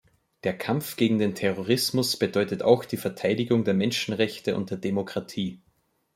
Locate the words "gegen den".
0.95-1.35